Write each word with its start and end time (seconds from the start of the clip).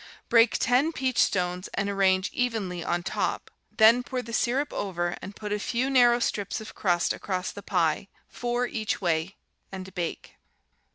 Break 0.29 0.57
ten 0.57 0.91
peach 0.93 1.19
stones 1.19 1.67
and 1.75 1.87
arrange 1.87 2.31
evenly 2.33 2.83
on 2.83 3.03
top; 3.03 3.51
the 3.71 4.01
pour 4.03 4.23
the 4.23 4.33
syrup 4.33 4.73
over, 4.73 5.15
and 5.21 5.35
put 5.35 5.53
a 5.53 5.59
few 5.59 5.91
narrow 5.91 6.17
strips 6.17 6.59
of 6.59 6.73
crust 6.73 7.13
across 7.13 7.51
the 7.51 7.61
pie, 7.61 8.07
four 8.27 8.65
each 8.65 8.99
way, 8.99 9.35
and 9.71 9.93
bake. 9.93 10.37